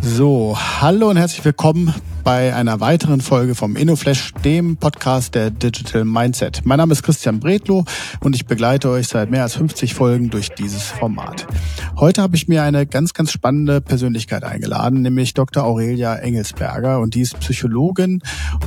[0.00, 1.94] So, hallo und herzlich willkommen
[2.26, 6.62] bei einer weiteren Folge vom InnoFlash, dem Podcast der Digital Mindset.
[6.64, 7.84] Mein Name ist Christian Bredlow
[8.18, 11.46] und ich begleite euch seit mehr als 50 Folgen durch dieses Format.
[11.94, 15.62] Heute habe ich mir eine ganz, ganz spannende Persönlichkeit eingeladen, nämlich Dr.
[15.62, 18.20] Aurelia Engelsberger und die ist Psychologin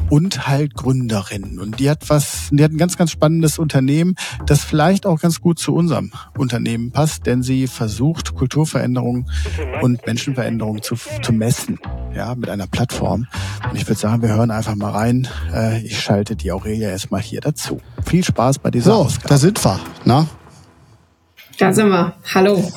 [0.10, 4.16] und halt Gründerin und die hat was, die hat ein ganz, ganz spannendes Unternehmen,
[4.46, 9.30] das vielleicht auch ganz gut zu unserem Unternehmen passt, denn sie versucht Kulturveränderungen
[9.82, 11.78] und Menschenveränderungen zu, zu messen,
[12.16, 13.28] ja, mit einer Plattform.
[13.70, 15.28] Und ich würde sagen, wir hören einfach mal rein.
[15.54, 17.80] Äh, ich schalte die Aurelia erstmal hier dazu.
[18.06, 19.30] Viel Spaß bei dieser so, Ausgabe.
[19.30, 19.80] da sind wir.
[20.06, 20.28] Na?
[21.58, 22.14] Da sind wir.
[22.34, 22.64] Hallo.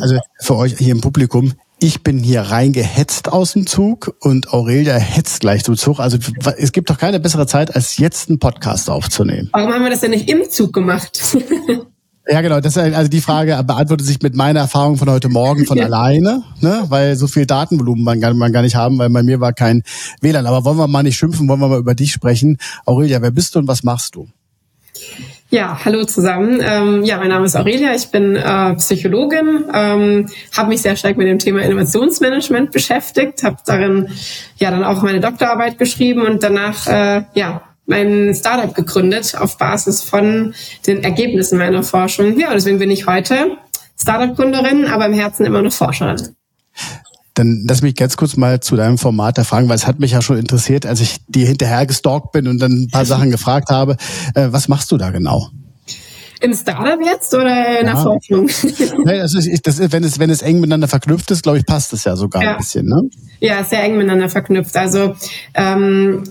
[0.00, 4.94] Also für euch hier im Publikum, ich bin hier reingehetzt aus dem Zug und Aurelia
[4.94, 6.00] hetzt gleich zum Zug.
[6.00, 6.16] Also
[6.56, 9.50] es gibt doch keine bessere Zeit, als jetzt einen Podcast aufzunehmen.
[9.52, 11.20] Warum haben wir das denn nicht im Zug gemacht?
[12.28, 12.60] Ja, genau.
[12.60, 15.84] Das ist also die Frage beantwortet sich mit meiner Erfahrung von heute Morgen von ja.
[15.86, 16.84] alleine, ne?
[16.88, 19.82] weil so viel Datenvolumen man, gar, man gar nicht haben, weil bei mir war kein
[20.20, 20.46] WLAN.
[20.46, 22.58] Aber wollen wir mal nicht schimpfen, wollen wir mal über dich sprechen.
[22.86, 24.28] Aurelia, wer bist du und was machst du?
[25.50, 26.60] Ja, hallo zusammen.
[26.62, 31.18] Ähm, ja, mein Name ist Aurelia, ich bin äh, Psychologin, ähm, habe mich sehr stark
[31.18, 34.08] mit dem Thema Innovationsmanagement beschäftigt, habe darin
[34.56, 40.02] ja dann auch meine Doktorarbeit geschrieben und danach äh, ja mein Startup gegründet auf Basis
[40.02, 40.54] von
[40.86, 42.38] den Ergebnissen meiner Forschung.
[42.38, 43.56] Ja, deswegen bin ich heute
[44.00, 46.34] Startup-Gründerin, aber im Herzen immer noch Forscherin.
[47.34, 50.12] Dann lass mich ganz kurz mal zu deinem Format da fragen, weil es hat mich
[50.12, 53.70] ja schon interessiert, als ich dir hinterher gestalkt bin und dann ein paar Sachen gefragt
[53.70, 53.96] habe.
[54.34, 55.48] Äh, was machst du da genau?
[56.40, 57.92] Im Startup jetzt oder in ja.
[57.94, 58.50] der Forschung?
[59.04, 61.92] Nee, das ist, das wenn, es, wenn es eng miteinander verknüpft ist, glaube ich, passt
[61.92, 62.52] es ja sogar ja.
[62.52, 62.86] ein bisschen.
[62.86, 63.08] Ne?
[63.40, 64.76] Ja, sehr eng miteinander verknüpft.
[64.76, 65.14] Also
[65.54, 66.24] ähm,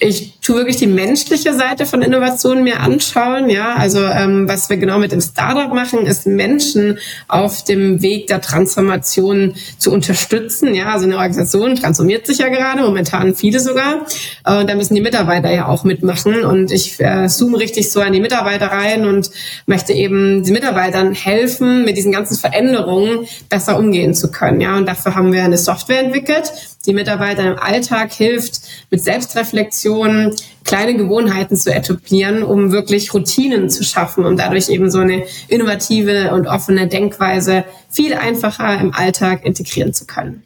[0.00, 3.50] ich tue wirklich die menschliche Seite von Innovationen mir anschauen.
[3.50, 8.28] Ja, also ähm, was wir genau mit dem Startup machen, ist Menschen auf dem Weg
[8.28, 10.72] der Transformation zu unterstützen.
[10.72, 14.06] Ja, also eine Organisation transformiert sich ja gerade, momentan viele sogar.
[14.44, 16.44] Äh, da müssen die Mitarbeiter ja auch mitmachen.
[16.44, 19.32] Und ich äh, zoome richtig so an die Mitarbeiter rein und
[19.66, 24.60] möchte eben den Mitarbeitern helfen, mit diesen ganzen Veränderungen besser umgehen zu können.
[24.60, 26.52] Ja, und dafür haben wir eine Software entwickelt,
[26.88, 30.34] die Mitarbeiter im Alltag hilft, mit Selbstreflexion
[30.64, 36.32] kleine Gewohnheiten zu etablieren, um wirklich Routinen zu schaffen und dadurch eben so eine innovative
[36.32, 40.42] und offene Denkweise viel einfacher im Alltag integrieren zu können.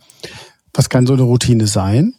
[0.75, 2.15] Was kann so eine Routine sein?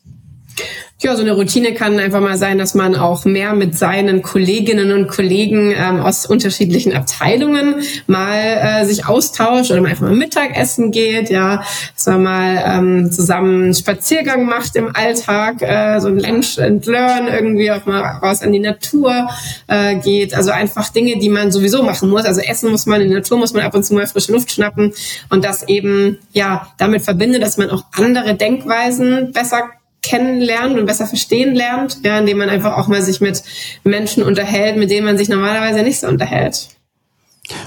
[1.03, 4.93] Ja, so eine Routine kann einfach mal sein, dass man auch mehr mit seinen Kolleginnen
[4.93, 7.75] und Kollegen ähm, aus unterschiedlichen Abteilungen
[8.07, 11.61] mal äh, sich austauscht oder man einfach mal Mittagessen geht, ja,
[11.93, 16.85] dass man mal ähm, zusammen einen Spaziergang macht im Alltag, äh, so ein Lunch and
[16.85, 19.27] Learn, irgendwie auch mal raus an die Natur
[19.67, 20.33] äh, geht.
[20.33, 22.23] Also einfach Dinge, die man sowieso machen muss.
[22.23, 24.51] Also essen muss man, in der Natur muss man ab und zu mal frische Luft
[24.51, 24.93] schnappen
[25.29, 29.63] und das eben ja damit verbindet, dass man auch andere Denkweisen besser
[30.03, 33.41] kennenlernt und besser verstehen lernt, ja, indem man einfach auch mal sich mit
[33.83, 36.67] Menschen unterhält, mit denen man sich normalerweise nicht so unterhält.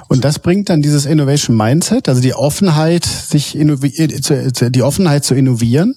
[0.09, 5.95] Und das bringt dann dieses Innovation Mindset, also die Offenheit, sich die Offenheit zu innovieren?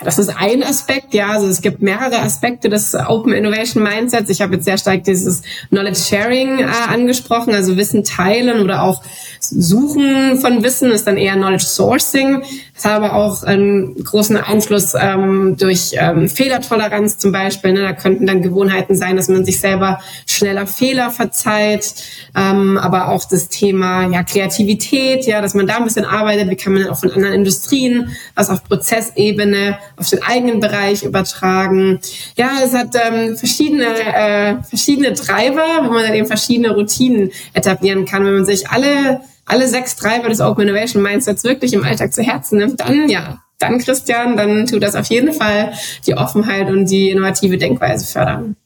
[0.00, 1.30] Das ist ein Aspekt, ja.
[1.30, 4.30] Also es gibt mehrere Aspekte des Open Innovation Mindsets.
[4.30, 9.02] Ich habe jetzt sehr stark dieses Knowledge Sharing äh, angesprochen, also Wissen teilen oder auch
[9.40, 12.42] Suchen von Wissen ist dann eher Knowledge Sourcing.
[12.78, 17.72] Das hat aber auch einen großen Einfluss ähm, durch ähm, Fehlertoleranz zum Beispiel.
[17.72, 17.82] Ne?
[17.82, 21.96] Da könnten dann Gewohnheiten sein, dass man sich selber schneller Fehler verzeiht,
[22.36, 26.48] ähm, aber auch das Thema ja, Kreativität, ja, dass man da ein bisschen arbeitet.
[26.50, 31.98] Wie kann man auch von anderen Industrien, was auf Prozessebene, auf den eigenen Bereich übertragen.
[32.36, 38.04] Ja, es hat ähm, verschiedene äh, verschiedene Treiber, wo man dann eben verschiedene Routinen etablieren
[38.04, 42.12] kann, wenn man sich alle alle sechs Treiber des Open Innovation Mindsets wirklich im Alltag
[42.12, 45.72] zu Herzen nimmt, dann ja, dann Christian, dann tut das auf jeden Fall
[46.06, 48.56] die Offenheit und die innovative Denkweise fördern.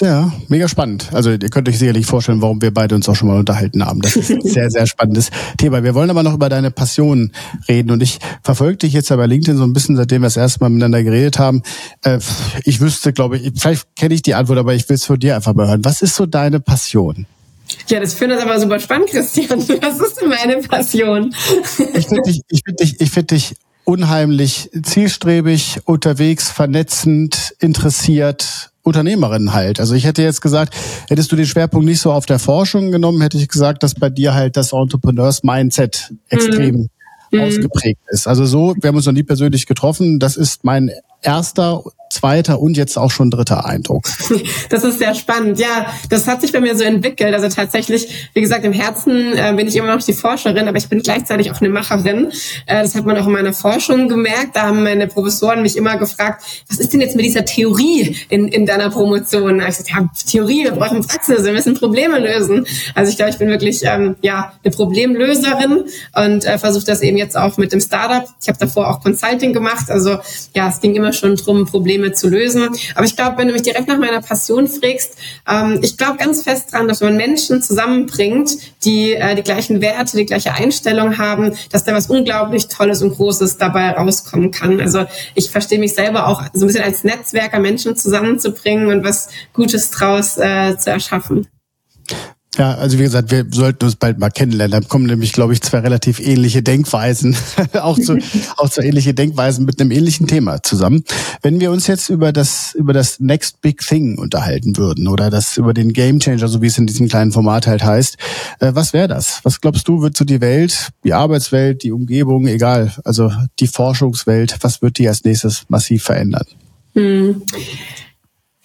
[0.00, 1.08] Ja, mega spannend.
[1.12, 4.00] Also ihr könnt euch sicherlich vorstellen, warum wir beide uns auch schon mal unterhalten haben.
[4.00, 5.82] Das ist ein sehr, sehr spannendes Thema.
[5.82, 7.32] Wir wollen aber noch über deine Passion
[7.68, 7.90] reden.
[7.90, 10.60] Und ich verfolge dich jetzt ja bei LinkedIn so ein bisschen, seitdem wir das erste
[10.60, 11.62] Mal miteinander geredet haben.
[12.04, 12.20] Äh,
[12.64, 15.34] ich wüsste, glaube ich, vielleicht kenne ich die Antwort, aber ich will es von dir
[15.34, 15.84] einfach mal hören.
[15.84, 17.26] Was ist so deine Passion?
[17.86, 19.58] Ja, das finde ich aber super spannend, Christian.
[19.82, 21.34] Was ist meine Passion?
[21.94, 23.54] Ich finde dich, ich finde dich, ich finde dich
[23.84, 29.80] unheimlich zielstrebig, unterwegs, vernetzend, interessiert, Unternehmerin halt.
[29.80, 30.74] Also ich hätte jetzt gesagt,
[31.08, 34.10] hättest du den Schwerpunkt nicht so auf der Forschung genommen, hätte ich gesagt, dass bei
[34.10, 36.88] dir halt das Entrepreneurs Mindset extrem
[37.30, 37.40] mhm.
[37.40, 38.26] ausgeprägt ist.
[38.26, 40.18] Also so, wir haben uns noch nie persönlich getroffen.
[40.18, 40.90] Das ist mein
[41.22, 44.08] erster zweiter und jetzt auch schon dritter Eindruck?
[44.70, 45.58] Das ist sehr spannend.
[45.58, 47.32] Ja, das hat sich bei mir so entwickelt.
[47.34, 50.88] Also tatsächlich, wie gesagt, im Herzen äh, bin ich immer noch die Forscherin, aber ich
[50.88, 52.30] bin gleichzeitig auch eine Macherin.
[52.66, 54.54] Äh, das hat man auch in meiner Forschung gemerkt.
[54.54, 58.48] Da haben meine Professoren mich immer gefragt, was ist denn jetzt mit dieser Theorie in,
[58.48, 59.58] in deiner Promotion?
[59.58, 62.66] Da ich gesagt, ja, Theorie, wir brauchen Praxis, wir müssen Probleme lösen.
[62.94, 65.84] Also ich glaube, ich bin wirklich ähm, ja eine Problemlöserin
[66.14, 68.28] und äh, versuche das eben jetzt auch mit dem Startup.
[68.40, 69.90] Ich habe davor auch Consulting gemacht.
[69.90, 70.18] Also
[70.54, 72.68] ja, es ging immer schon drum, Probleme zu lösen.
[72.94, 75.16] Aber ich glaube, wenn du mich direkt nach meiner Passion fragst,
[75.48, 78.50] ähm, ich glaube ganz fest dran, dass man Menschen zusammenbringt,
[78.84, 83.14] die äh, die gleichen Werte, die gleiche Einstellung haben, dass da was unglaublich Tolles und
[83.14, 84.80] Großes dabei rauskommen kann.
[84.80, 89.28] Also ich verstehe mich selber auch so ein bisschen als Netzwerker, Menschen zusammenzubringen und was
[89.52, 91.46] Gutes draus äh, zu erschaffen.
[92.56, 94.80] Ja, also wie gesagt, wir sollten uns bald mal kennenlernen.
[94.80, 97.36] Da kommen nämlich, glaube ich, zwei relativ ähnliche Denkweisen,
[97.74, 98.18] auch, zu,
[98.56, 101.04] auch zwei ähnliche Denkweisen mit einem ähnlichen Thema zusammen.
[101.42, 105.58] Wenn wir uns jetzt über das, über das Next Big Thing unterhalten würden oder das
[105.58, 108.16] über den Game Changer, so wie es in diesem kleinen Format halt heißt,
[108.60, 109.40] äh, was wäre das?
[109.42, 113.30] Was glaubst du, wird so die Welt, die Arbeitswelt, die Umgebung, egal, also
[113.60, 116.46] die Forschungswelt, was wird die als nächstes massiv verändern?
[116.94, 117.42] Hm.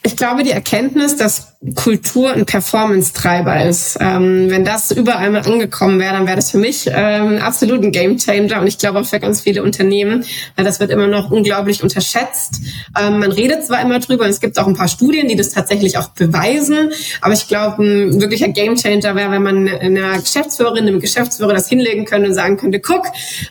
[0.03, 5.97] Ich glaube, die Erkenntnis, dass Kultur ein Performance-Treiber ist, ähm, wenn das überall mal angekommen
[5.97, 9.21] wäre, dann wäre das für mich ähm, absolut ein Gamechanger und ich glaube auch für
[9.21, 10.25] ganz viele Unternehmen,
[10.57, 12.59] weil das wird immer noch unglaublich unterschätzt.
[12.99, 15.51] Ähm, man redet zwar immer drüber und es gibt auch ein paar Studien, die das
[15.51, 20.99] tatsächlich auch beweisen, aber ich glaube, ein wirklicher Gamechanger wäre, wenn man einer Geschäftsführerin, einem
[20.99, 23.05] Geschäftsführer das hinlegen könnte und sagen könnte, guck,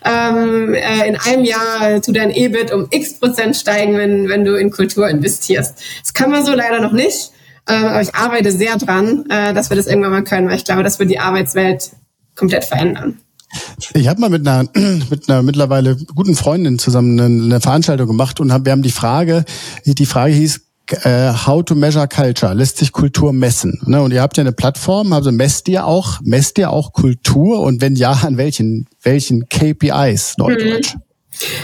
[0.05, 4.55] ähm, äh, in einem Jahr tut dein EBIT um x Prozent steigen, wenn, wenn du
[4.55, 5.81] in Kultur investierst.
[6.03, 7.33] Das kann man so leider noch nicht.
[7.69, 10.65] Ähm, aber ich arbeite sehr dran, äh, dass wir das irgendwann mal können, weil ich
[10.65, 11.91] glaube, das wird die Arbeitswelt
[12.35, 13.19] komplett verändern.
[13.95, 14.69] Ich habe mal mit einer,
[15.11, 18.91] mit einer mittlerweile guten Freundin zusammen eine, eine Veranstaltung gemacht und hab, wir haben die
[18.91, 19.45] Frage,
[19.85, 20.61] die Frage hieß,
[21.05, 23.81] äh, How to measure culture, lässt sich Kultur messen.
[23.87, 24.03] Ne?
[24.03, 27.81] Und ihr habt ja eine Plattform, also messt ihr auch, messt ihr auch Kultur und
[27.81, 30.95] wenn ja, an welchen, welchen KPIs, Neudeutsch?
[30.95, 31.01] Mhm.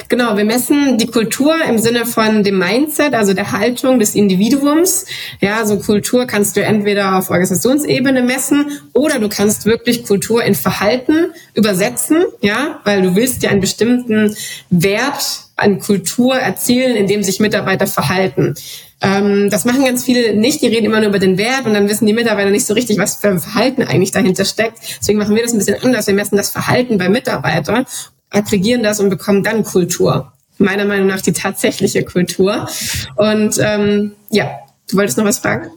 [0.09, 5.07] Genau, wir messen die Kultur im Sinne von dem Mindset, also der Haltung des Individuums.
[5.41, 10.55] Ja, so Kultur kannst du entweder auf Organisationsebene messen oder du kannst wirklich Kultur in
[10.55, 14.37] Verhalten übersetzen, ja, weil du willst ja einen bestimmten
[14.71, 18.55] Wert an Kultur erzielen, in dem sich Mitarbeiter verhalten.
[19.01, 20.63] Ähm, das machen ganz viele nicht.
[20.63, 22.99] Die reden immer nur über den Wert und dann wissen die Mitarbeiter nicht so richtig,
[22.99, 24.79] was für ein Verhalten eigentlich dahinter steckt.
[25.01, 26.07] Deswegen machen wir das ein bisschen anders.
[26.07, 27.87] Wir messen das Verhalten bei Mitarbeitern
[28.31, 30.33] aggregieren das und bekommen dann Kultur.
[30.59, 32.69] Meiner Meinung nach die tatsächliche Kultur.
[33.17, 34.51] Und ähm, ja,
[34.91, 35.71] du wolltest noch was fragen?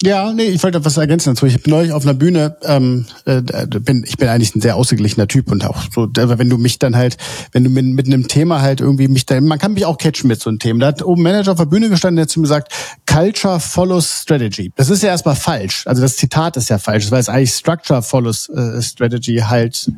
[0.00, 1.46] Ja, nee, ich wollte was ergänzen dazu.
[1.46, 5.26] Ich bin neulich auf einer Bühne, ähm, äh, bin, ich bin eigentlich ein sehr ausgeglichener
[5.26, 7.16] Typ und auch so, wenn du mich dann halt,
[7.50, 10.28] wenn du mit, mit einem Thema halt irgendwie mich dann, man kann mich auch catchen
[10.28, 10.78] mit so einem Thema.
[10.78, 12.72] Da hat oben Manager auf der Bühne gestanden, der zu mir gesagt,
[13.12, 14.70] Culture follows Strategy.
[14.76, 15.84] Das ist ja erstmal falsch.
[15.84, 19.90] Also das Zitat ist ja falsch, weil es eigentlich Structure follows äh, Strategy halt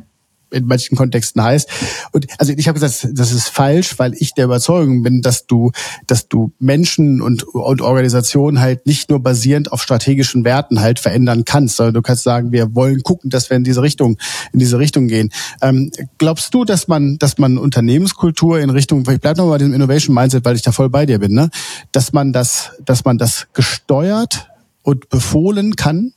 [0.51, 1.69] in manchen Kontexten heißt.
[2.11, 5.71] Und also ich habe gesagt, das ist falsch, weil ich der Überzeugung bin, dass du,
[6.07, 11.45] dass du Menschen und, und Organisationen halt nicht nur basierend auf strategischen Werten halt verändern
[11.45, 14.17] kannst, sondern du kannst sagen, wir wollen gucken, dass wir in diese Richtung,
[14.53, 15.29] in diese Richtung gehen.
[15.61, 19.57] Ähm, glaubst du, dass man, dass man Unternehmenskultur in Richtung, ich bleib noch mal bei
[19.59, 21.49] dem Innovation Mindset, weil ich da voll bei dir bin, ne,
[21.91, 24.49] dass man das, dass man das gesteuert
[24.83, 26.13] und befohlen kann?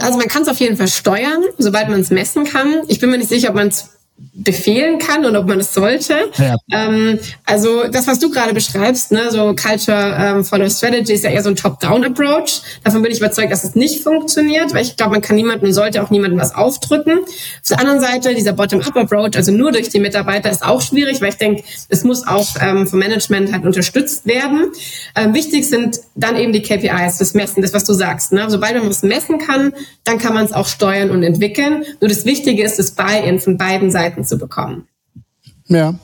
[0.00, 2.82] Also man kann es auf jeden Fall steuern, sobald man es messen kann.
[2.88, 6.14] Ich bin mir nicht sicher, ob man es befehlen kann und ob man es sollte.
[6.38, 6.56] Ja.
[6.72, 11.30] Ähm, also das, was du gerade beschreibst, ne, so Culture ähm, Follow Strategy ist ja
[11.30, 12.62] eher so ein Top-Down-Approach.
[12.84, 15.72] Davon bin ich überzeugt, dass es nicht funktioniert, weil ich glaube, man kann niemandem und
[15.74, 17.20] sollte auch niemandem was aufdrücken.
[17.20, 21.30] Auf der anderen Seite, dieser Bottom-Up-Approach, also nur durch die Mitarbeiter, ist auch schwierig, weil
[21.30, 24.72] ich denke, es muss auch ähm, vom Management halt unterstützt werden.
[25.16, 28.32] Ähm, wichtig sind dann eben die KPIs, das Messen, das, was du sagst.
[28.32, 28.46] Ne?
[28.48, 29.72] Sobald man was messen kann,
[30.04, 31.84] dann kann man es auch steuern und entwickeln.
[32.00, 34.86] Nur das Wichtige ist das Buy-in von beiden Seiten Seiten zu bekommen.
[35.66, 35.94] Ja,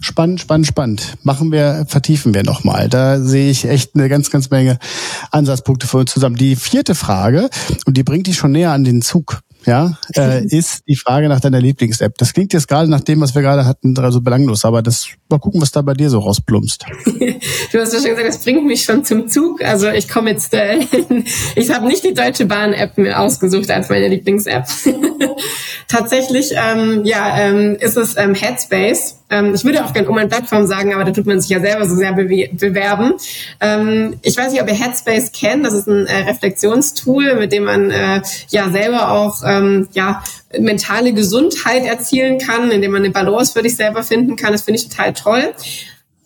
[0.00, 1.18] spannend, spannend, spannend.
[1.22, 2.88] Machen wir, vertiefen wir nochmal.
[2.88, 4.78] Da sehe ich echt eine ganz, ganz Menge
[5.30, 6.34] Ansatzpunkte für uns zusammen.
[6.34, 7.48] Die vierte Frage,
[7.86, 11.38] und die bringt dich schon näher an den Zug, ja, äh, ist die Frage nach
[11.38, 12.18] deiner Lieblings-App.
[12.18, 15.40] Das klingt jetzt gerade nach dem, was wir gerade hatten, so belanglos, aber das mal
[15.40, 16.84] gucken, was da bei dir so rausplumpst.
[17.04, 19.62] du hast ja schon gesagt, das bringt mich schon zum Zug.
[19.62, 20.80] Also ich komme jetzt, äh,
[21.56, 24.66] ich habe nicht die Deutsche Bahn-App mir ausgesucht als meine Lieblings-App.
[25.88, 29.20] Tatsächlich, ähm, ja, ähm, ist es ähm, Headspace.
[29.30, 31.60] Ähm, ich würde auch gerne um eine Plattform sagen, aber da tut man sich ja
[31.60, 33.14] selber so sehr bewerben.
[33.60, 35.66] Ähm, ich weiß nicht, ob ihr Headspace kennt.
[35.66, 40.22] Das ist ein äh, Reflexionstool, mit dem man äh, ja selber auch ähm, ja
[40.60, 44.52] mentale Gesundheit erzielen kann, indem man eine Balance für dich selber finden kann.
[44.52, 45.54] Das finde ich total toll.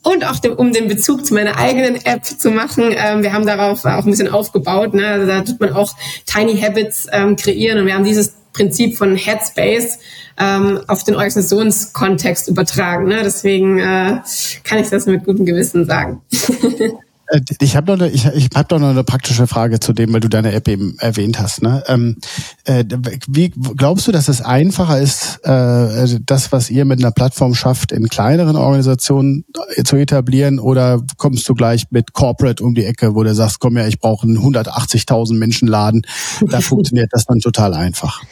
[0.03, 3.47] Und auch dem, um den Bezug zu meiner eigenen App zu machen, ähm, wir haben
[3.47, 4.95] darauf auch ein bisschen aufgebaut.
[4.95, 5.07] Ne?
[5.07, 5.95] Also da tut man auch
[6.25, 9.99] Tiny Habits ähm, kreieren und wir haben dieses Prinzip von Headspace
[10.39, 13.09] ähm, auf den Organisationskontext übertragen.
[13.09, 13.21] Ne?
[13.25, 14.21] Deswegen äh,
[14.65, 16.23] kann ich das mit gutem Gewissen sagen.
[17.29, 20.13] Äh, ich habe noch, eine, ich, ich hab doch noch eine praktische Frage zu dem,
[20.13, 21.63] weil du deine App eben erwähnt hast.
[21.63, 21.83] Ne?
[21.87, 22.17] Ähm,
[22.65, 22.85] äh,
[23.29, 27.55] wie glaubst du, dass es einfacher ist, äh, also das, was ihr mit einer Plattform
[27.55, 29.45] schafft, in kleineren Organisationen
[29.77, 33.61] äh, zu etablieren, oder kommst du gleich mit Corporate um die Ecke, wo du sagst,
[33.61, 36.03] komm ja, ich brauche einen 180.000 Menschen Laden,
[36.49, 38.23] da funktioniert das dann total einfach?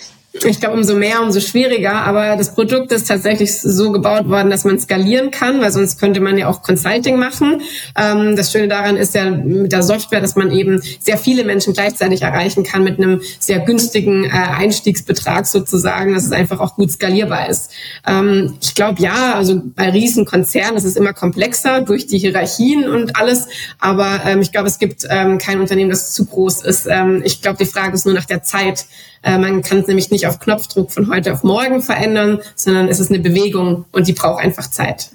[0.44, 1.92] Ich glaube, umso mehr, umso schwieriger.
[1.92, 6.20] Aber das Produkt ist tatsächlich so gebaut worden, dass man skalieren kann, weil sonst könnte
[6.20, 7.62] man ja auch Consulting machen.
[7.96, 11.72] Ähm, das Schöne daran ist ja mit der Software, dass man eben sehr viele Menschen
[11.72, 16.90] gleichzeitig erreichen kann mit einem sehr günstigen äh, Einstiegsbetrag sozusagen, dass es einfach auch gut
[16.90, 17.70] skalierbar ist.
[18.06, 23.16] Ähm, ich glaube, ja, also bei Riesenkonzernen ist es immer komplexer durch die Hierarchien und
[23.16, 23.48] alles.
[23.78, 26.86] Aber ähm, ich glaube, es gibt ähm, kein Unternehmen, das zu groß ist.
[26.86, 28.86] Ähm, ich glaube, die Frage ist nur nach der Zeit.
[29.22, 33.00] Äh, man kann es nämlich nicht auf Knopfdruck von heute auf morgen verändern, sondern es
[33.00, 35.10] ist eine Bewegung und die braucht einfach Zeit.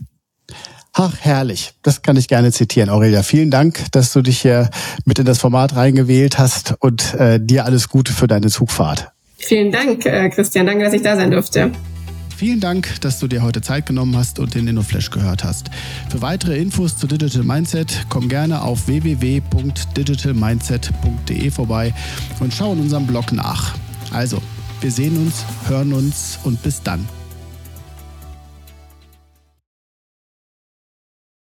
[0.94, 1.74] Ach, herrlich.
[1.84, 3.24] Das kann ich gerne zitieren, Aurelia.
[3.24, 4.70] Vielen Dank, dass du dich hier
[5.06, 9.10] mit in das Format reingewählt hast und äh, dir alles Gute für deine Zugfahrt.
[9.38, 10.66] Vielen Dank, äh, Christian.
[10.66, 11.72] Danke, dass ich da sein durfte.
[12.36, 15.70] Vielen Dank, dass du dir heute Zeit genommen hast und den InnoFlash gehört hast.
[16.10, 21.94] Für weitere Infos zu Digital Mindset komm gerne auf www.digitalmindset.de vorbei
[22.40, 23.76] und schau in unserem Blog nach.
[24.12, 24.42] Also,
[24.82, 27.08] wir sehen uns, hören uns und bis dann.